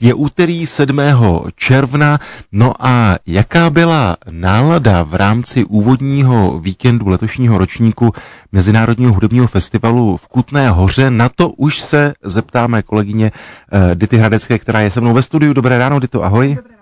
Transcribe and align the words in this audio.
Je 0.00 0.14
úterý 0.14 0.66
7. 0.66 1.00
června, 1.56 2.18
no 2.52 2.72
a 2.80 3.16
jaká 3.26 3.70
byla 3.70 4.16
nálada 4.30 5.02
v 5.02 5.14
rámci 5.14 5.64
úvodního 5.64 6.58
víkendu 6.58 7.08
letošního 7.08 7.58
ročníku 7.58 8.12
Mezinárodního 8.52 9.12
hudebního 9.12 9.46
festivalu 9.46 10.16
v 10.16 10.28
Kutné 10.28 10.70
hoře, 10.70 11.10
na 11.10 11.28
to 11.28 11.48
už 11.48 11.80
se 11.80 12.14
zeptáme 12.22 12.82
kolegyně 12.82 13.32
uh, 13.72 13.94
Dity 13.94 14.16
Hradecké, 14.16 14.58
která 14.58 14.80
je 14.80 14.90
se 14.90 15.00
mnou 15.00 15.14
ve 15.14 15.22
studiu. 15.22 15.52
Dobré 15.52 15.78
ráno, 15.78 16.00
Dito, 16.00 16.24
ahoj. 16.24 16.48
Dobré 16.48 16.79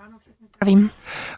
zdravím. 0.63 0.89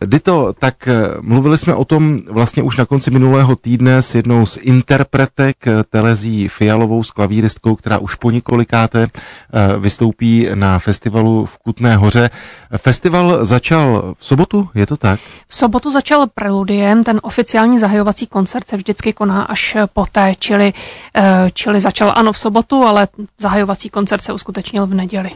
Dito, 0.06 0.54
tak 0.60 0.88
eh, 0.88 0.94
mluvili 1.22 1.58
jsme 1.58 1.76
o 1.76 1.86
tom 1.86 2.20
vlastně 2.30 2.64
už 2.64 2.78
na 2.78 2.86
konci 2.86 3.12
minulého 3.12 3.56
týdne 3.56 4.02
s 4.02 4.16
jednou 4.16 4.46
z 4.46 4.58
interpretek 4.58 5.68
eh, 5.68 5.84
Telezí 5.90 6.48
Fialovou, 6.48 7.04
s 7.04 7.12
klavíristkou, 7.12 7.76
která 7.76 7.98
už 7.98 8.16
po 8.16 8.32
několikáté 8.32 9.08
eh, 9.08 9.80
vystoupí 9.80 10.48
na 10.54 10.80
festivalu 10.80 11.46
v 11.46 11.58
Kutné 11.58 11.96
hoře. 11.96 12.30
Festival 12.78 13.46
začal 13.46 14.14
v 14.18 14.26
sobotu, 14.26 14.70
je 14.76 14.86
to 14.86 14.98
tak? 14.98 15.20
V 15.48 15.56
sobotu 15.56 15.92
začal 15.92 16.28
preludiem, 16.34 17.04
ten 17.04 17.20
oficiální 17.24 17.80
zahajovací 17.80 18.28
koncert 18.28 18.68
se 18.68 18.78
vždycky 18.78 19.14
koná 19.14 19.44
až 19.44 19.78
poté, 19.94 20.34
čili, 20.40 20.74
čili 21.54 21.82
začal 21.82 22.14
ano 22.16 22.34
v 22.34 22.40
sobotu, 22.40 22.84
ale 22.84 23.08
zahajovací 23.38 23.90
koncert 23.90 24.22
se 24.22 24.34
uskutečnil 24.34 24.88
v 24.88 24.94
neděli. 24.94 25.30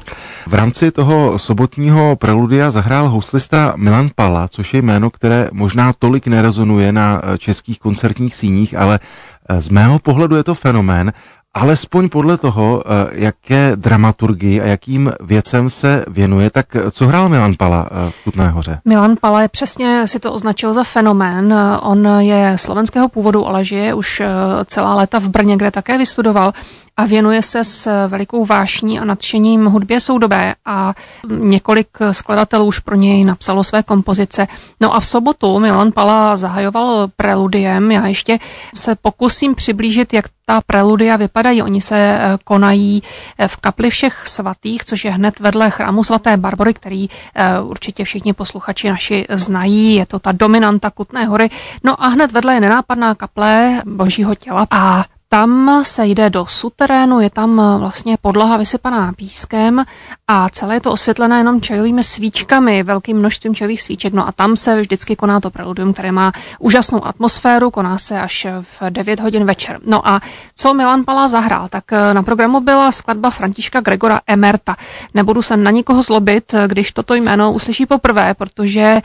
V 0.47 0.53
rámci 0.53 0.91
toho 0.91 1.39
sobotního 1.39 2.15
preludia 2.15 2.71
zahrál 2.71 3.09
houslista 3.09 3.74
Milan 3.75 4.09
Pal 4.15 4.25
Pala, 4.25 4.47
což 4.47 4.73
je 4.73 4.81
jméno, 4.81 5.09
které 5.09 5.49
možná 5.53 5.93
tolik 5.93 6.27
nerezonuje 6.27 6.91
na 6.91 7.21
eh, 7.23 7.37
českých 7.37 7.79
koncertních 7.79 8.35
síních, 8.35 8.77
ale 8.77 8.99
eh, 8.99 9.61
z 9.61 9.69
mého 9.69 9.99
pohledu 9.99 10.35
je 10.35 10.43
to 10.43 10.55
fenomén, 10.55 11.13
alespoň 11.55 12.09
podle 12.09 12.37
toho, 12.37 12.83
eh, 12.85 13.09
jaké 13.11 13.71
dramaturgii 13.75 14.61
a 14.61 14.65
jakým 14.65 15.11
věcem 15.19 15.69
se 15.69 16.05
věnuje, 16.07 16.49
tak 16.49 16.65
co 16.91 17.07
hrál 17.07 17.29
Milan 17.29 17.55
Pala 17.57 17.89
v 18.09 18.23
Kutné 18.23 18.49
hoře? 18.49 18.79
Milan 18.85 19.15
Pala 19.21 19.41
je 19.41 19.47
přesně 19.47 20.07
si 20.07 20.19
to 20.19 20.33
označil 20.33 20.73
za 20.73 20.83
fenomén. 20.83 21.53
On 21.81 22.07
je 22.19 22.53
slovenského 22.55 23.09
původu, 23.09 23.47
ale 23.47 23.65
žije 23.65 23.93
už 23.93 24.21
celá 24.65 24.95
léta 24.95 25.19
v 25.19 25.29
Brně, 25.29 25.57
kde 25.57 25.71
také 25.71 25.97
vystudoval 25.97 26.53
a 26.97 27.05
věnuje 27.05 27.41
se 27.41 27.63
s 27.63 28.07
velikou 28.07 28.45
vášní 28.45 28.99
a 28.99 29.05
nadšením 29.05 29.65
hudbě 29.65 29.99
soudobé 29.99 30.55
a 30.65 30.93
několik 31.29 31.87
skladatelů 32.11 32.65
už 32.65 32.79
pro 32.79 32.95
něj 32.95 33.23
napsalo 33.23 33.63
své 33.63 33.83
kompozice. 33.83 34.47
No 34.81 34.95
a 34.95 34.99
v 34.99 35.05
sobotu 35.05 35.59
Milan 35.59 35.91
Pala 35.91 36.35
zahajoval 36.35 37.07
preludiem. 37.15 37.91
Já 37.91 38.07
ještě 38.07 38.39
se 38.75 38.95
pokusím 38.95 39.55
přiblížit, 39.55 40.13
jak 40.13 40.25
ta 40.45 40.61
preludia 40.67 41.17
vypadají. 41.45 41.61
Oni 41.61 41.81
se 41.81 41.97
eh, 41.97 42.37
konají 42.43 43.03
eh, 43.37 43.47
v 43.47 43.57
kapli 43.57 43.89
všech 43.89 44.27
svatých, 44.27 44.85
což 44.85 45.05
je 45.05 45.11
hned 45.11 45.39
vedle 45.39 45.69
chrámu 45.69 46.03
svaté 46.03 46.37
Barbory, 46.37 46.73
který 46.73 47.07
eh, 47.35 47.61
určitě 47.61 48.03
všichni 48.03 48.33
posluchači 48.33 48.89
naši 48.89 49.25
znají. 49.29 49.95
Je 49.95 50.05
to 50.05 50.19
ta 50.19 50.31
dominanta 50.31 50.89
Kutné 50.89 51.25
hory. 51.25 51.49
No 51.83 52.03
a 52.03 52.07
hned 52.07 52.31
vedle 52.31 52.53
je 52.53 52.59
nenápadná 52.59 53.15
kaple 53.15 53.81
Božího 53.85 54.35
těla 54.35 54.67
a 54.71 55.05
tam 55.29 55.83
se 55.83 56.05
jde 56.05 56.29
do 56.29 56.45
suterénu, 56.45 57.19
je 57.19 57.29
tam 57.29 57.59
eh, 57.59 57.79
vlastně 57.79 58.17
podlaha 58.21 58.57
vysypaná 58.57 59.13
pískem 59.13 59.85
a 60.27 60.49
celé 60.49 60.75
je 60.75 60.81
to 60.81 60.91
osvětlené 60.91 61.37
jenom 61.37 61.61
čajovými 61.61 62.03
svíčkami, 62.03 62.83
velkým 62.83 63.17
množstvím 63.17 63.55
čajových 63.55 63.81
svíček. 63.81 64.13
No 64.13 64.27
a 64.27 64.31
tam 64.31 64.55
se 64.55 64.81
vždycky 64.81 65.15
koná 65.15 65.39
to 65.39 65.49
preludium, 65.49 65.93
které 65.93 66.11
má 66.11 66.31
úžasnou 66.59 67.05
atmosféru, 67.05 67.71
koná 67.71 67.97
se 67.97 68.19
až 68.21 68.47
v 68.61 68.89
9 68.89 69.19
hodin 69.19 69.45
večer. 69.45 69.79
No 69.85 70.07
a 70.07 70.21
co 70.55 70.73
Milan 70.73 71.03
Palá 71.05 71.27
zahrál? 71.27 71.67
Tak 71.67 71.93
eh, 71.93 72.13
na 72.13 72.23
programu 72.23 72.59
byla 72.59 72.91
skladba 72.91 73.29
Františka 73.29 73.81
Gregora 73.81 74.21
Emerta. 74.27 74.75
Nebudu 75.13 75.41
se 75.41 75.57
na 75.57 75.71
nikoho 75.71 76.01
zlobit, 76.01 76.53
eh, 76.53 76.67
když 76.67 76.91
toto 76.91 77.13
jméno 77.13 77.51
uslyší 77.53 77.85
poprvé, 77.85 78.33
protože 78.33 79.01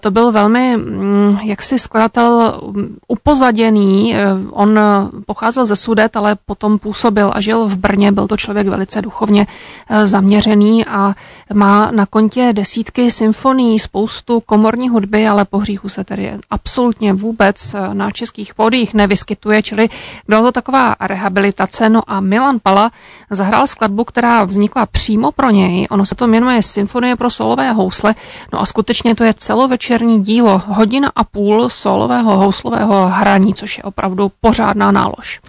to 0.00 0.10
byl 0.10 0.32
velmi 0.32 0.76
mm, 0.76 1.38
jaksi 1.42 1.78
skladatel 1.78 2.60
mm, 2.66 2.96
upozaděný. 3.08 4.14
On 4.50 4.78
pocházel 5.56 5.66
ze 5.66 5.76
Sudet, 5.76 6.16
ale 6.16 6.36
potom 6.46 6.78
působil 6.78 7.32
a 7.34 7.40
žil 7.40 7.66
v 7.68 7.76
Brně. 7.76 8.12
Byl 8.12 8.26
to 8.28 8.36
člověk 8.36 8.68
velice 8.68 9.02
duchovně 9.02 9.46
eh, 9.88 10.06
zaměřený 10.06 10.86
a 10.86 11.14
má 11.54 11.90
na 11.90 12.06
kontě 12.06 12.52
desítky 12.52 13.10
symfonií, 13.10 13.78
spoustu 13.78 14.40
komorní 14.40 14.88
hudby, 14.88 15.28
ale 15.28 15.44
po 15.44 15.58
hříchu 15.58 15.88
se 15.88 16.04
tedy 16.04 16.32
absolutně 16.50 17.12
vůbec 17.12 17.74
eh, 17.74 17.94
na 17.94 18.10
českých 18.10 18.54
pódiích 18.54 18.94
nevyskytuje, 18.94 19.62
čili 19.62 19.88
byla 20.28 20.42
to 20.42 20.52
taková 20.52 20.96
rehabilitace. 21.00 21.88
No 21.88 22.02
a 22.06 22.20
Milan 22.20 22.58
Pala 22.62 22.90
zahrál 23.30 23.66
skladbu, 23.66 24.04
která 24.04 24.44
vznikla 24.44 24.86
přímo 24.86 25.32
pro 25.32 25.50
něj. 25.50 25.86
Ono 25.90 26.04
se 26.04 26.14
to 26.14 26.26
jmenuje 26.26 26.62
Symfonie 26.62 27.16
pro 27.16 27.30
solové 27.30 27.72
housle. 27.72 28.14
No 28.52 28.60
a 28.60 28.66
skutečně 28.66 29.14
to 29.14 29.24
je 29.24 29.34
celovečerní 29.34 30.22
dílo, 30.22 30.62
hodina 30.66 31.12
a 31.16 31.24
půl 31.24 31.68
solového 31.68 32.36
houslového 32.36 33.08
hraní, 33.08 33.54
což 33.54 33.78
je 33.78 33.82
opravdu 33.82 34.30
pořádná 34.40 34.92
nálož. 34.92 35.40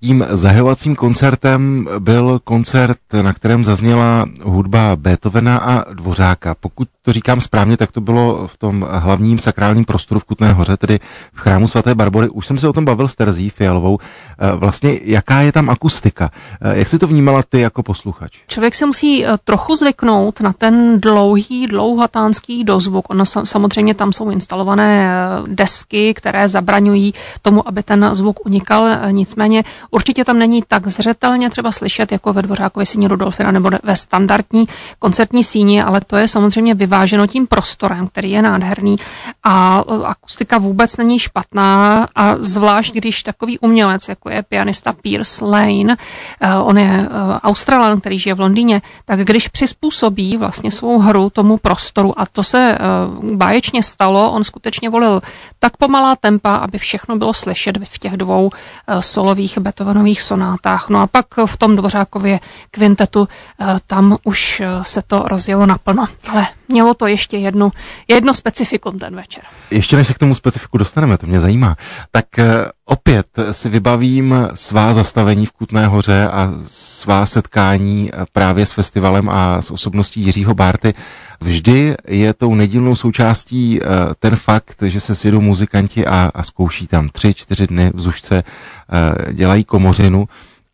Tím 0.00 0.26
zahajovacím 0.30 0.96
koncertem 0.96 1.88
byl 1.98 2.40
koncert, 2.44 2.98
na 3.22 3.32
kterém 3.32 3.64
zazněla 3.64 4.26
hudba 4.42 4.96
Beethovena 4.96 5.58
a 5.58 5.92
Dvořáka. 5.92 6.54
Pokud 6.54 6.88
to 7.08 7.12
říkám 7.12 7.40
správně, 7.40 7.76
tak 7.76 7.92
to 7.92 8.00
bylo 8.00 8.46
v 8.46 8.56
tom 8.56 8.86
hlavním 8.90 9.38
sakrálním 9.38 9.84
prostoru 9.84 10.20
v 10.20 10.24
Kutné 10.24 10.52
hoře, 10.52 10.76
tedy 10.76 11.00
v 11.32 11.40
chrámu 11.40 11.68
svaté 11.68 11.94
Barbory. 11.94 12.28
Už 12.28 12.46
jsem 12.46 12.58
se 12.58 12.68
o 12.68 12.72
tom 12.72 12.84
bavil 12.84 13.08
s 13.08 13.14
Terzí 13.14 13.50
Fialovou. 13.50 13.98
Eh, 13.98 14.56
vlastně, 14.56 15.00
jaká 15.02 15.40
je 15.40 15.52
tam 15.52 15.70
akustika? 15.70 16.30
Eh, 16.60 16.78
jak 16.78 16.88
si 16.88 16.98
to 16.98 17.06
vnímala 17.06 17.42
ty 17.48 17.60
jako 17.60 17.82
posluchač? 17.82 18.32
Člověk 18.48 18.74
se 18.74 18.86
musí 18.86 19.26
eh, 19.26 19.30
trochu 19.44 19.74
zvyknout 19.74 20.40
na 20.40 20.52
ten 20.52 21.00
dlouhý, 21.00 21.66
dlouhatánský 21.66 22.64
dozvuk. 22.64 23.10
Ono 23.10 23.24
samozřejmě 23.24 23.94
tam 23.94 24.12
jsou 24.12 24.30
instalované 24.30 25.18
desky, 25.46 26.14
které 26.14 26.48
zabraňují 26.48 27.14
tomu, 27.42 27.68
aby 27.68 27.82
ten 27.82 28.10
zvuk 28.12 28.46
unikal. 28.46 28.86
Nicméně 29.10 29.64
určitě 29.90 30.24
tam 30.24 30.38
není 30.38 30.62
tak 30.68 30.86
zřetelně 30.86 31.50
třeba 31.50 31.72
slyšet 31.72 32.12
jako 32.12 32.32
ve 32.32 32.42
Dvořákově 32.42 32.86
síni 32.86 33.08
Rudolfina 33.08 33.50
nebo 33.50 33.70
ve 33.82 33.96
standardní 33.96 34.68
koncertní 34.98 35.44
síni, 35.44 35.82
ale 35.82 36.00
to 36.00 36.16
je 36.16 36.28
samozřejmě 36.28 36.74
vyvážené 36.74 36.97
vyváženo 36.98 37.26
tím 37.26 37.46
prostorem, 37.46 38.08
který 38.08 38.30
je 38.30 38.42
nádherný 38.42 38.96
a 39.44 39.84
akustika 40.04 40.58
vůbec 40.58 40.96
není 40.96 41.18
špatná 41.18 42.06
a 42.14 42.34
zvlášť, 42.38 42.94
když 42.94 43.22
takový 43.22 43.58
umělec, 43.58 44.08
jako 44.08 44.30
je 44.30 44.42
pianista 44.42 44.92
Pierce 44.92 45.44
Lane, 45.44 45.96
eh, 46.40 46.54
on 46.54 46.78
je 46.78 46.90
eh, 46.90 47.08
Australan, 47.42 48.00
který 48.00 48.18
žije 48.18 48.34
v 48.34 48.40
Londýně, 48.40 48.82
tak 49.04 49.20
když 49.20 49.48
přizpůsobí 49.48 50.36
vlastně 50.36 50.70
svou 50.70 50.98
hru 50.98 51.30
tomu 51.30 51.58
prostoru 51.58 52.20
a 52.20 52.26
to 52.26 52.42
se 52.42 52.58
eh, 52.58 52.78
báječně 53.34 53.82
stalo, 53.82 54.32
on 54.32 54.44
skutečně 54.44 54.90
volil 54.90 55.20
tak 55.58 55.76
pomalá 55.76 56.16
tempa, 56.16 56.56
aby 56.56 56.78
všechno 56.78 57.16
bylo 57.16 57.34
slyšet 57.34 57.78
v 57.84 57.98
těch 57.98 58.16
dvou 58.16 58.50
solových 59.00 59.58
Beethovenových 59.58 60.22
sonátách. 60.22 60.88
No 60.88 61.00
a 61.00 61.06
pak 61.06 61.26
v 61.46 61.56
tom 61.56 61.76
Dvořákově 61.76 62.40
kvintetu 62.70 63.28
tam 63.86 64.16
už 64.24 64.62
se 64.82 65.02
to 65.02 65.22
rozjelo 65.22 65.66
naplno. 65.66 66.06
Ale 66.28 66.46
mělo 66.68 66.87
to 66.94 67.06
ještě 67.06 67.36
jednu, 67.36 67.72
jedno 68.08 68.34
specifikum 68.34 68.98
ten 68.98 69.16
večer. 69.16 69.42
Ještě 69.70 69.96
než 69.96 70.06
se 70.06 70.14
k 70.14 70.18
tomu 70.18 70.34
specifiku 70.34 70.78
dostaneme, 70.78 71.18
to 71.18 71.26
mě 71.26 71.40
zajímá, 71.40 71.76
tak 72.10 72.38
eh, 72.38 72.66
opět 72.84 73.26
si 73.50 73.68
vybavím 73.68 74.48
svá 74.54 74.92
zastavení 74.92 75.46
v 75.46 75.52
Kutné 75.52 75.86
hoře 75.86 76.28
a 76.28 76.52
svá 76.62 77.26
setkání 77.26 78.10
eh, 78.12 78.24
právě 78.32 78.66
s 78.66 78.72
festivalem 78.72 79.28
a 79.28 79.62
s 79.62 79.70
osobností 79.70 80.20
Jiřího 80.20 80.54
Bárty. 80.54 80.94
Vždy 81.40 81.94
je 82.08 82.34
tou 82.34 82.54
nedílnou 82.54 82.96
součástí 82.96 83.80
eh, 83.82 83.86
ten 84.18 84.36
fakt, 84.36 84.82
že 84.82 85.00
se 85.00 85.14
sjedou 85.14 85.40
muzikanti 85.40 86.06
a, 86.06 86.30
a 86.34 86.42
zkouší 86.42 86.86
tam 86.86 87.08
tři, 87.08 87.34
čtyři 87.34 87.66
dny 87.66 87.90
v 87.94 88.00
Zušce, 88.00 88.44
dělají 89.32 89.64
komořinu 89.64 90.28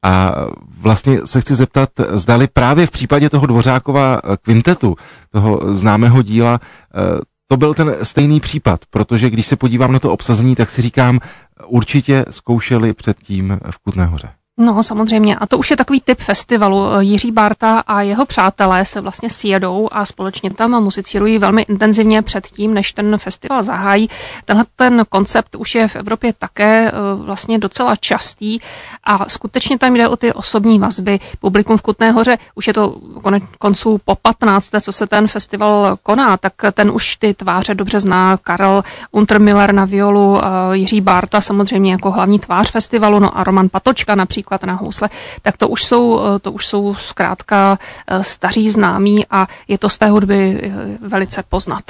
a 0.04 0.34
vlastně 0.80 1.26
se 1.26 1.40
chci 1.40 1.54
zeptat, 1.54 1.88
zdali 2.10 2.48
právě 2.52 2.86
v 2.86 2.90
případě 2.90 3.30
toho 3.30 3.46
Dvořákova 3.46 4.20
eh, 4.24 4.36
kvintetu, 4.42 4.96
toho 5.30 5.74
známého 5.74 6.22
díla, 6.22 6.60
eh, 6.94 7.20
to 7.46 7.56
byl 7.56 7.74
ten 7.74 7.96
stejný 8.02 8.40
případ, 8.40 8.80
protože 8.90 9.30
když 9.30 9.46
se 9.46 9.56
podívám 9.56 9.92
na 9.92 9.98
to 9.98 10.12
obsazení, 10.12 10.54
tak 10.54 10.70
si 10.70 10.82
říkám, 10.82 11.20
určitě 11.66 12.24
zkoušeli 12.30 12.92
předtím 12.94 13.58
v 13.70 13.78
Kutné 13.78 14.06
hoře. 14.06 14.28
No, 14.58 14.82
samozřejmě. 14.82 15.36
A 15.36 15.46
to 15.46 15.58
už 15.58 15.70
je 15.70 15.76
takový 15.76 16.00
typ 16.00 16.18
festivalu. 16.20 16.86
Jiří 17.00 17.32
Barta 17.32 17.78
a 17.86 18.02
jeho 18.02 18.26
přátelé 18.26 18.84
se 18.84 19.00
vlastně 19.00 19.30
sjedou 19.30 19.88
a 19.92 20.04
společně 20.04 20.50
tam 20.50 20.82
muzicírují 20.82 21.38
velmi 21.38 21.62
intenzivně 21.62 22.22
předtím, 22.22 22.74
než 22.74 22.92
ten 22.92 23.18
festival 23.18 23.62
zahájí. 23.62 24.08
Tenhle 24.44 24.64
ten 24.76 25.04
koncept 25.08 25.54
už 25.54 25.74
je 25.74 25.88
v 25.88 25.96
Evropě 25.96 26.32
také 26.38 26.88
eh, 26.88 26.92
vlastně 27.14 27.58
docela 27.58 27.96
častý 27.96 28.58
a 29.04 29.28
skutečně 29.28 29.78
tam 29.78 29.96
jde 29.96 30.08
o 30.08 30.16
ty 30.16 30.32
osobní 30.32 30.78
vazby. 30.78 31.20
Publikum 31.40 31.76
v 31.76 31.82
Kutné 31.82 32.10
hoře, 32.10 32.38
už 32.54 32.66
je 32.66 32.74
to 32.74 32.96
konec 33.22 33.42
konců 33.58 34.00
po 34.04 34.14
15. 34.14 34.70
co 34.80 34.92
se 34.92 35.06
ten 35.06 35.28
festival 35.28 35.96
koná, 36.02 36.36
tak 36.36 36.52
ten 36.72 36.90
už 36.90 37.16
ty 37.16 37.34
tváře 37.34 37.74
dobře 37.74 38.00
zná. 38.00 38.36
Karel 38.36 38.82
Untermiller 39.10 39.74
na 39.74 39.84
violu, 39.84 40.38
eh, 40.38 40.48
Jiří 40.72 41.00
Barta 41.00 41.40
samozřejmě 41.40 41.92
jako 41.92 42.10
hlavní 42.10 42.38
tvář 42.38 42.70
festivalu, 42.70 43.18
no 43.18 43.38
a 43.38 43.44
Roman 43.44 43.68
Patočka 43.68 44.14
například 44.14 44.43
například 44.50 44.62
na 44.66 44.74
housle, 44.74 45.08
tak 45.42 45.56
to 45.56 45.68
už 45.68 45.84
jsou, 45.84 46.20
to 46.42 46.52
už 46.52 46.66
jsou 46.66 46.94
zkrátka 46.94 47.78
staří 48.22 48.70
známí 48.70 49.26
a 49.30 49.46
je 49.68 49.78
to 49.78 49.88
z 49.88 49.98
té 49.98 50.08
hudby 50.08 50.72
velice 51.00 51.42
poznat. 51.42 51.82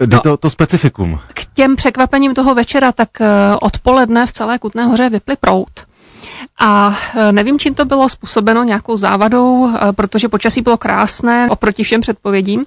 Jde 0.00 0.16
no, 0.16 0.20
to, 0.22 0.36
to 0.36 0.50
specifikum. 0.50 1.18
K 1.34 1.44
těm 1.54 1.76
překvapením 1.76 2.34
toho 2.34 2.54
večera, 2.54 2.92
tak 2.92 3.08
odpoledne 3.60 4.26
v 4.26 4.32
celé 4.32 4.58
Kutné 4.58 4.84
hoře 4.84 5.08
vyply 5.10 5.36
prout. 5.36 5.70
A 6.58 6.96
e, 7.16 7.32
nevím, 7.32 7.58
čím 7.58 7.74
to 7.74 7.84
bylo 7.84 8.08
způsobeno, 8.08 8.62
nějakou 8.62 8.96
závadou, 8.96 9.68
e, 9.68 9.92
protože 9.92 10.28
počasí 10.28 10.62
bylo 10.62 10.76
krásné 10.76 11.50
oproti 11.50 11.84
všem 11.84 12.00
předpovědím. 12.00 12.64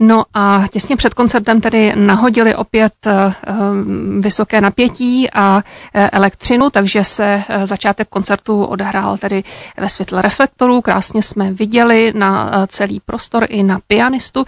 No 0.00 0.24
a 0.34 0.64
těsně 0.72 0.96
před 0.96 1.14
koncertem 1.14 1.60
tedy 1.60 1.92
nahodili 1.96 2.54
opět 2.54 2.92
e, 3.06 3.34
vysoké 4.20 4.60
napětí 4.60 5.30
a 5.30 5.62
elektřinu, 5.94 6.70
takže 6.70 7.04
se 7.04 7.42
začátek 7.64 8.08
koncertu 8.08 8.64
odehrál 8.64 9.16
tedy 9.18 9.44
ve 9.76 9.88
světle 9.88 10.22
reflektorů. 10.22 10.80
Krásně 10.80 11.22
jsme 11.22 11.52
viděli 11.52 12.12
na 12.16 12.50
celý 12.66 13.00
prostor 13.00 13.46
i 13.48 13.62
na 13.62 13.78
pianistu. 13.88 14.44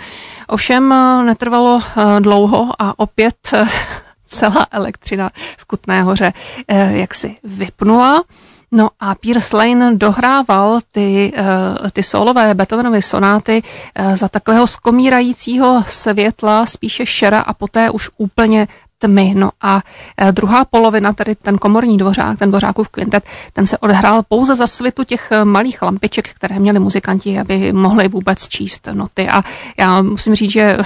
Ovšem 0.48 0.94
netrvalo 1.26 1.80
dlouho 2.20 2.68
a 2.78 2.98
opět 2.98 3.36
celá 4.26 4.66
elektřina 4.70 5.30
v 5.58 5.64
Kutné 5.64 6.02
hoře 6.02 6.32
jaksi 6.90 7.34
vypnula. 7.44 8.22
No 8.72 8.88
a 9.00 9.14
Pierce 9.14 9.56
Lane 9.56 9.94
dohrával 9.96 10.80
ty, 10.92 11.32
uh, 11.38 11.90
ty 11.90 12.02
solové 12.02 12.54
Beethovenovy 12.54 13.02
sonáty 13.02 13.62
uh, 13.62 14.14
za 14.14 14.28
takového 14.28 14.66
skomírajícího 14.66 15.84
světla, 15.86 16.66
spíše 16.66 17.06
šera 17.06 17.40
a 17.40 17.54
poté 17.54 17.90
už 17.90 18.10
úplně 18.16 18.68
tmy. 18.98 19.34
No 19.36 19.50
a 19.60 19.74
uh, 19.74 20.32
druhá 20.32 20.64
polovina, 20.64 21.12
tedy 21.12 21.34
ten 21.34 21.58
komorní 21.58 21.98
dvořák, 21.98 22.38
ten 22.38 22.50
dvořákův 22.50 22.88
kvintet, 22.88 23.24
ten 23.52 23.66
se 23.66 23.78
odehrál 23.78 24.22
pouze 24.28 24.54
za 24.54 24.66
svitu 24.66 25.04
těch 25.04 25.32
malých 25.44 25.82
lampiček, 25.82 26.28
které 26.28 26.58
měli 26.58 26.78
muzikanti, 26.78 27.38
aby 27.40 27.72
mohli 27.72 28.08
vůbec 28.08 28.48
číst 28.48 28.88
noty. 28.92 29.28
A 29.28 29.42
já 29.78 30.02
musím 30.02 30.34
říct, 30.34 30.52
že 30.52 30.78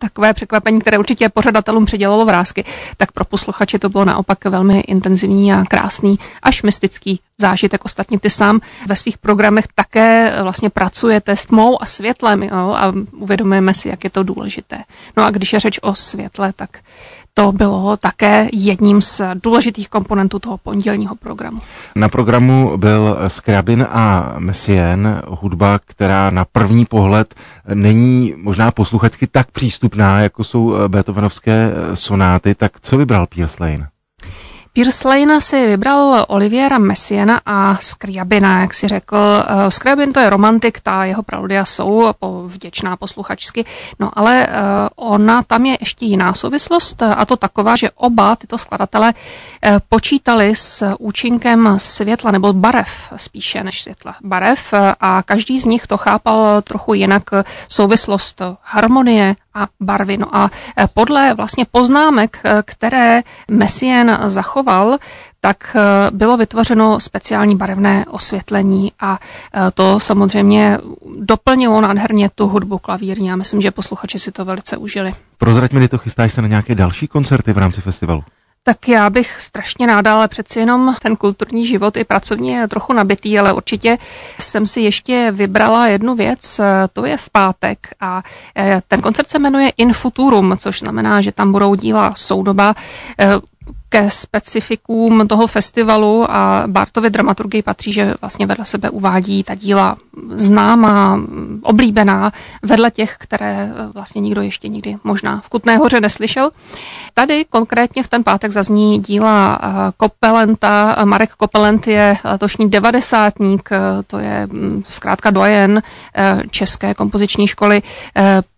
takové 0.00 0.34
překvapení, 0.34 0.80
které 0.80 0.98
určitě 0.98 1.28
pořadatelům 1.28 1.84
předělalo 1.84 2.24
vrázky, 2.24 2.64
tak 2.96 3.12
pro 3.12 3.24
posluchače 3.24 3.78
to 3.78 3.88
bylo 3.88 4.04
naopak 4.04 4.44
velmi 4.44 4.80
intenzivní 4.80 5.52
a 5.52 5.64
krásný, 5.64 6.18
až 6.42 6.62
mystický 6.62 7.20
zážitek. 7.40 7.84
Ostatně 7.84 8.20
ty 8.20 8.30
sám 8.30 8.60
ve 8.86 8.96
svých 8.96 9.18
programech 9.18 9.64
také 9.74 10.32
vlastně 10.42 10.70
pracujete 10.70 11.36
s 11.36 11.46
tmou 11.46 11.82
a 11.82 11.86
světlem 11.86 12.42
jo, 12.42 12.74
a 12.76 12.92
uvědomujeme 13.12 13.74
si, 13.74 13.88
jak 13.88 14.04
je 14.04 14.10
to 14.10 14.22
důležité. 14.22 14.78
No 15.16 15.24
a 15.24 15.30
když 15.30 15.52
je 15.52 15.60
řeč 15.60 15.78
o 15.82 15.94
světle, 15.94 16.52
tak 16.56 16.70
to 17.34 17.52
bylo 17.52 17.96
také 17.96 18.48
jedním 18.52 19.02
z 19.02 19.20
důležitých 19.42 19.88
komponentů 19.88 20.38
toho 20.38 20.58
pondělního 20.58 21.14
programu. 21.16 21.60
Na 21.96 22.08
programu 22.08 22.76
byl 22.76 23.16
Skrabin 23.28 23.86
a 23.90 24.34
Messien, 24.38 25.22
hudba, 25.28 25.78
která 25.86 26.30
na 26.30 26.44
první 26.44 26.84
pohled 26.84 27.34
není 27.74 28.34
možná 28.36 28.70
posluchačsky 28.70 29.26
tak 29.26 29.50
přístupná, 29.50 30.20
jako 30.20 30.44
jsou 30.44 30.74
Beethovenovské 30.88 31.72
sonáty. 31.94 32.54
Tak 32.54 32.80
co 32.80 32.98
vybral 32.98 33.26
Pierce 33.26 33.56
Lane? 33.60 33.88
Lane 35.04 35.40
si 35.40 35.66
vybral 35.66 36.24
Oliviera 36.28 36.78
Messiena 36.78 37.40
a 37.46 37.74
Scriabina, 37.74 38.60
jak 38.60 38.74
si 38.74 38.88
řekl. 38.88 39.16
Uh, 39.16 39.68
Scriabin 39.68 40.12
to 40.12 40.20
je 40.20 40.30
romantik, 40.30 40.80
ta 40.80 41.04
jeho 41.04 41.22
pravdia 41.22 41.64
jsou 41.64 42.14
vděčná 42.46 42.96
posluchačsky, 42.96 43.64
no 43.98 44.10
ale 44.14 44.46
uh, 44.46 44.54
ona 44.96 45.42
tam 45.42 45.66
je 45.66 45.76
ještě 45.80 46.06
jiná 46.06 46.34
souvislost 46.34 47.02
a 47.02 47.24
to 47.24 47.36
taková, 47.36 47.76
že 47.76 47.90
oba 47.90 48.36
tyto 48.36 48.58
skladatele 48.58 49.14
uh, 49.14 49.78
počítali 49.88 50.56
s 50.56 50.94
účinkem 50.98 51.74
světla 51.76 52.30
nebo 52.30 52.52
barev 52.52 53.12
spíše 53.16 53.64
než 53.64 53.82
světla. 53.82 54.14
Barev 54.24 54.74
a 55.00 55.22
každý 55.22 55.60
z 55.60 55.66
nich 55.66 55.86
to 55.86 55.98
chápal 55.98 56.62
trochu 56.62 56.94
jinak 56.94 57.22
souvislost 57.68 58.42
harmonie 58.62 59.36
a 59.54 59.66
barvy. 59.80 60.16
No 60.16 60.36
a 60.36 60.50
e, 60.78 60.88
podle 60.94 61.34
vlastně 61.34 61.66
poznámek, 61.70 62.40
e, 62.44 62.62
které 62.62 63.22
Messien 63.50 64.18
zachoval, 64.26 64.98
tak 65.40 65.76
e, 65.76 66.10
bylo 66.10 66.36
vytvořeno 66.36 67.00
speciální 67.00 67.56
barevné 67.56 68.04
osvětlení 68.10 68.92
a 69.00 69.18
to 69.74 70.00
samozřejmě 70.00 70.78
doplnilo 71.18 71.80
nádherně 71.80 72.30
tu 72.34 72.46
hudbu 72.48 72.78
klavírní. 72.78 73.26
Já 73.26 73.36
myslím, 73.36 73.60
že 73.60 73.70
posluchači 73.70 74.18
si 74.18 74.32
to 74.32 74.44
velice 74.44 74.76
užili. 74.76 75.14
Prozrať 75.38 75.72
mi, 75.72 75.88
to 75.88 75.98
chystáš 75.98 76.32
se 76.32 76.42
na 76.42 76.48
nějaké 76.48 76.74
další 76.74 77.08
koncerty 77.08 77.52
v 77.52 77.58
rámci 77.58 77.80
festivalu? 77.80 78.24
Tak 78.62 78.88
já 78.88 79.10
bych 79.10 79.40
strašně 79.40 79.86
ráda, 79.86 80.14
ale 80.14 80.28
přeci 80.28 80.58
jenom 80.58 80.94
ten 81.02 81.16
kulturní 81.16 81.66
život 81.66 81.96
i 81.96 82.04
pracovní 82.04 82.48
je 82.48 82.68
trochu 82.68 82.92
nabitý, 82.92 83.38
ale 83.38 83.52
určitě 83.52 83.98
jsem 84.40 84.66
si 84.66 84.80
ještě 84.80 85.28
vybrala 85.32 85.86
jednu 85.86 86.14
věc, 86.14 86.60
to 86.92 87.04
je 87.04 87.16
v 87.16 87.30
pátek 87.30 87.88
a 88.00 88.22
eh, 88.56 88.82
ten 88.88 89.00
koncert 89.00 89.28
se 89.28 89.38
jmenuje 89.38 89.72
Infuturum, 89.76 90.56
což 90.58 90.78
znamená, 90.78 91.20
že 91.20 91.32
tam 91.32 91.52
budou 91.52 91.74
díla 91.74 92.14
soudoba. 92.16 92.74
Eh, 93.18 93.26
ke 93.90 94.10
specifikům 94.10 95.28
toho 95.28 95.46
festivalu 95.46 96.30
a 96.30 96.62
Bartově 96.66 97.10
dramaturgii 97.10 97.62
patří, 97.62 97.92
že 97.92 98.14
vlastně 98.20 98.46
vedle 98.46 98.64
sebe 98.64 98.90
uvádí 98.90 99.44
ta 99.44 99.54
díla 99.54 99.96
známá, 100.30 101.20
oblíbená, 101.62 102.32
vedle 102.62 102.90
těch, 102.90 103.16
které 103.18 103.72
vlastně 103.94 104.20
nikdo 104.20 104.42
ještě 104.42 104.68
nikdy 104.68 104.96
možná 105.04 105.40
v 105.40 105.48
Kutné 105.48 105.76
hoře 105.76 106.00
neslyšel. 106.00 106.50
Tady 107.14 107.44
konkrétně 107.44 108.02
v 108.02 108.08
ten 108.08 108.24
pátek 108.24 108.50
zazní 108.50 108.98
díla 108.98 109.58
eh, 109.62 109.68
Kopelenta. 109.96 110.96
Marek 111.04 111.30
Kopelent 111.30 111.86
je 111.86 112.16
letošní 112.24 112.70
devadesátník, 112.70 113.68
eh, 113.72 113.78
to 114.06 114.18
je 114.18 114.46
mm, 114.46 114.82
zkrátka 114.88 115.30
dojen 115.30 115.82
eh, 116.14 116.42
České 116.50 116.94
kompoziční 116.94 117.46
školy. 117.46 117.82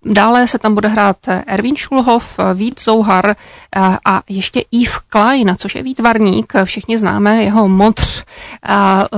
Dále 0.05 0.49
se 0.49 0.59
tam 0.59 0.75
bude 0.75 0.89
hrát 0.89 1.17
Erwin 1.47 1.77
Schulhoff, 1.77 2.39
Vít 2.55 2.81
Zouhar 2.81 3.37
a 4.05 4.23
ještě 4.29 4.65
Yves 4.71 4.99
Klein, 4.99 5.55
což 5.59 5.75
je 5.75 5.83
výtvarník. 5.83 6.53
Všichni 6.65 6.99
známe 6.99 7.43
jeho 7.43 7.69
modř, 7.69 8.25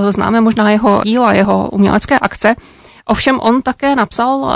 známe 0.09 0.41
možná 0.41 0.69
jeho 0.69 1.01
díla, 1.03 1.33
jeho 1.33 1.69
umělecké 1.69 2.19
akce. 2.19 2.55
Ovšem 3.05 3.39
on 3.39 3.61
také 3.61 3.95
napsal 3.95 4.53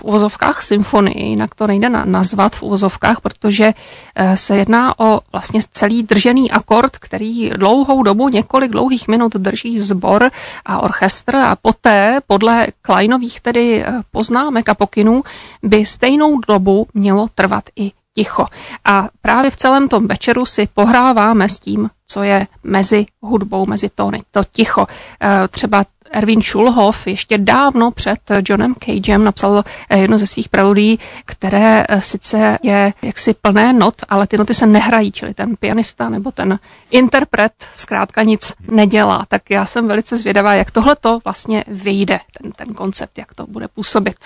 v 0.00 0.04
uvozovkách 0.04 0.62
symfonii, 0.62 1.28
jinak 1.28 1.54
to 1.54 1.66
nejde 1.66 1.88
nazvat 1.88 2.56
v 2.56 2.62
uvozovkách, 2.62 3.20
protože 3.20 3.74
e, 4.14 4.36
se 4.36 4.56
jedná 4.56 5.00
o 5.00 5.20
vlastně 5.32 5.60
celý 5.70 6.02
držený 6.02 6.50
akord, 6.50 6.98
který 6.98 7.50
dlouhou 7.50 8.02
dobu, 8.02 8.28
několik 8.28 8.70
dlouhých 8.72 9.08
minut 9.08 9.32
drží 9.36 9.80
sbor 9.80 10.30
a 10.66 10.80
orchestr 10.80 11.36
a 11.36 11.56
poté 11.56 12.20
podle 12.26 12.66
Kleinových 12.82 13.40
tedy 13.40 13.84
e, 13.84 13.92
poznámek 14.10 14.68
a 14.68 14.74
pokynů 14.74 15.22
by 15.62 15.86
stejnou 15.86 16.40
dobu 16.48 16.86
mělo 16.94 17.28
trvat 17.34 17.64
i 17.76 17.92
ticho. 18.14 18.46
A 18.84 19.08
právě 19.22 19.50
v 19.50 19.56
celém 19.56 19.88
tom 19.88 20.06
večeru 20.06 20.46
si 20.46 20.68
pohráváme 20.74 21.48
s 21.48 21.58
tím, 21.58 21.90
co 22.06 22.22
je 22.22 22.46
mezi 22.64 23.06
hudbou, 23.22 23.66
mezi 23.66 23.88
tóny. 23.88 24.22
To 24.30 24.44
ticho. 24.44 24.86
E, 25.22 25.48
třeba 25.48 25.84
Erwin 26.10 26.42
Schulhoff 26.42 27.06
ještě 27.06 27.38
dávno 27.38 27.90
před 27.90 28.18
Johnem 28.48 28.74
Cagem 28.74 29.24
napsal 29.24 29.64
eh, 29.90 29.98
jedno 29.98 30.18
ze 30.18 30.26
svých 30.26 30.48
preludí, 30.48 30.98
které 31.24 31.84
eh, 31.88 32.00
sice 32.00 32.58
je 32.62 32.92
jaksi 33.02 33.34
plné 33.34 33.72
not, 33.72 33.94
ale 34.08 34.26
ty 34.26 34.38
noty 34.38 34.54
se 34.54 34.66
nehrají, 34.66 35.12
čili 35.12 35.34
ten 35.34 35.56
pianista 35.56 36.08
nebo 36.08 36.30
ten 36.32 36.58
interpret 36.90 37.52
zkrátka 37.74 38.22
nic 38.22 38.54
nedělá. 38.70 39.24
Tak 39.28 39.50
já 39.50 39.66
jsem 39.66 39.88
velice 39.88 40.16
zvědavá, 40.16 40.54
jak 40.54 40.70
tohle 40.70 40.96
to 41.00 41.18
vlastně 41.24 41.64
vyjde, 41.68 42.18
ten, 42.40 42.52
ten 42.52 42.74
koncept, 42.74 43.18
jak 43.18 43.34
to 43.34 43.46
bude 43.46 43.68
působit. 43.68 44.16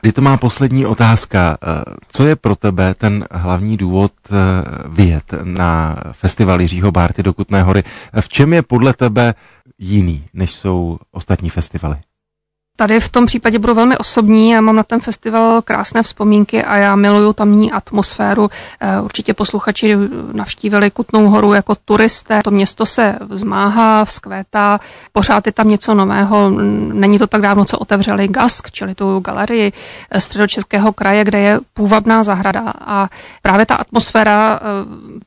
Kdy 0.00 0.12
to 0.12 0.20
má 0.20 0.36
poslední 0.36 0.86
otázka. 0.86 1.58
Eh, 1.62 1.82
co 2.08 2.26
je 2.26 2.36
pro 2.36 2.56
tebe 2.56 2.94
ten 2.94 3.24
hlavní 3.30 3.76
důvod 3.76 4.12
vyjet 4.86 5.34
na 5.42 5.96
festival 6.12 6.60
Jiřího 6.60 6.92
Bárty 6.92 7.22
do 7.22 7.32
Kutné 7.32 7.62
hory? 7.62 7.82
V 8.20 8.28
čem 8.28 8.52
je 8.52 8.62
podle 8.62 8.94
tebe 8.94 9.34
jiný, 9.78 10.24
než 10.34 10.54
jsou 10.54 10.98
ostatní 11.12 11.50
festivaly? 11.50 11.96
Tady 12.80 13.00
v 13.00 13.08
tom 13.08 13.26
případě 13.26 13.58
budu 13.58 13.74
velmi 13.74 13.96
osobní. 13.96 14.50
Já 14.50 14.60
mám 14.60 14.76
na 14.76 14.82
ten 14.82 15.00
festival 15.00 15.62
krásné 15.62 16.02
vzpomínky 16.02 16.64
a 16.64 16.76
já 16.76 16.96
miluju 16.96 17.32
tamní 17.32 17.72
atmosféru. 17.72 18.50
Eh, 18.80 19.00
určitě 19.00 19.34
posluchači 19.34 19.96
navštívili 20.32 20.90
Kutnou 20.90 21.28
horu 21.28 21.52
jako 21.52 21.74
turisté. 21.84 22.40
To 22.44 22.50
město 22.50 22.86
se 22.86 23.18
zmáhá, 23.30 24.04
vzkvétá, 24.04 24.80
pořád 25.12 25.46
je 25.46 25.52
tam 25.52 25.68
něco 25.68 25.94
nového. 25.94 26.50
Není 26.92 27.18
to 27.18 27.26
tak 27.26 27.40
dávno, 27.40 27.64
co 27.64 27.78
otevřeli 27.78 28.28
GASK, 28.28 28.70
čili 28.70 28.94
tu 28.94 29.20
galerii 29.20 29.72
eh, 30.10 30.20
středočeského 30.20 30.92
kraje, 30.92 31.24
kde 31.24 31.38
je 31.38 31.60
půvabná 31.74 32.22
zahrada. 32.22 32.72
A 32.80 33.08
právě 33.42 33.66
ta 33.66 33.74
atmosféra 33.74 34.60
eh, 34.62 34.66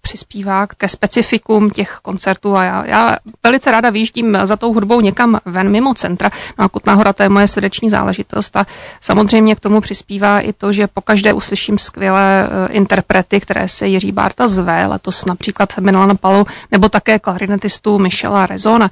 přispívá 0.01 0.67
ke 0.67 0.87
specifikům 0.87 1.69
těch 1.69 1.99
koncertů 2.01 2.55
a 2.57 2.63
já, 2.63 2.85
já 2.85 3.15
velice 3.43 3.71
ráda 3.71 3.89
výjíždím 3.89 4.37
za 4.43 4.55
tou 4.55 4.73
hudbou 4.73 5.01
někam 5.01 5.39
ven 5.45 5.69
mimo 5.69 5.93
centra. 5.93 6.29
No 6.59 6.65
a 6.65 6.69
Kutná 6.69 6.93
hora 6.93 7.13
to 7.13 7.23
je 7.23 7.29
moje 7.29 7.40
moje 7.41 7.47
srdeční 7.47 7.89
záležitost 7.89 8.55
a 8.55 8.65
samozřejmě 9.01 9.55
k 9.55 9.59
tomu 9.59 9.81
přispívá 9.81 10.39
i 10.39 10.53
to, 10.53 10.73
že 10.73 10.87
pokaždé 10.87 11.33
uslyším 11.33 11.77
skvělé 11.77 12.47
eh, 12.47 12.73
interprety, 12.73 13.39
které 13.39 13.67
se 13.67 13.87
Jiří 13.87 14.11
Bárta 14.11 14.47
zve, 14.47 14.85
letos 14.85 15.25
například 15.25 15.77
Milana 15.79 16.15
Palu, 16.15 16.45
nebo 16.71 16.89
také 16.89 17.19
klarinetistu 17.19 17.99
Michela 17.99 18.45
Rezona. 18.45 18.89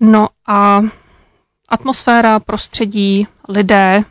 No 0.00 0.28
a 0.46 0.80
atmosféra, 1.68 2.40
prostředí, 2.40 3.26
lidé, 3.48 4.04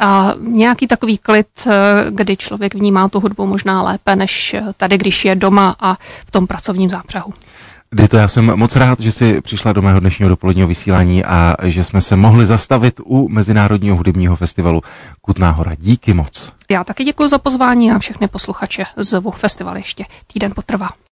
a 0.00 0.34
nějaký 0.40 0.86
takový 0.86 1.18
klid, 1.18 1.46
eh, 1.66 1.70
kdy 2.10 2.36
člověk 2.36 2.74
vnímá 2.74 3.08
tu 3.08 3.20
hudbu 3.20 3.46
možná 3.46 3.82
lépe, 3.82 4.16
než 4.16 4.56
tady, 4.76 4.98
když 4.98 5.24
je 5.24 5.34
doma 5.34 5.76
a 5.80 5.94
v 6.26 6.30
tom 6.30 6.46
pracovním 6.46 6.90
zápřahu. 6.90 7.32
Dito, 7.94 8.16
já 8.16 8.28
jsem 8.28 8.56
moc 8.56 8.76
rád, 8.76 9.00
že 9.00 9.12
jsi 9.12 9.40
přišla 9.40 9.72
do 9.72 9.82
mého 9.82 10.00
dnešního 10.00 10.28
dopoledního 10.28 10.68
vysílání 10.68 11.24
a 11.24 11.56
že 11.64 11.84
jsme 11.84 12.00
se 12.00 12.16
mohli 12.16 12.46
zastavit 12.46 13.00
u 13.04 13.28
Mezinárodního 13.28 13.96
hudebního 13.96 14.36
festivalu 14.36 14.82
Kutná 15.20 15.50
hora. 15.50 15.74
Díky 15.78 16.14
moc. 16.14 16.52
Já 16.70 16.84
taky 16.84 17.04
děkuji 17.04 17.28
za 17.28 17.38
pozvání 17.38 17.92
a 17.92 17.98
všechny 17.98 18.28
posluchače 18.28 18.84
zvu. 18.96 19.30
Festival 19.30 19.76
ještě 19.76 20.04
týden 20.32 20.52
potrvá. 20.54 20.88